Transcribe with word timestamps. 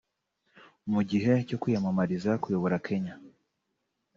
Mu 0.91 1.01
gihe 1.09 1.31
cyo 1.47 1.57
kwiyamamariza 1.61 2.31
kuyobora 2.41 2.77
Kenya 2.87 3.13